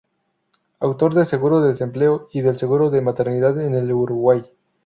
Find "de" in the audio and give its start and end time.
1.61-1.67, 2.89-3.01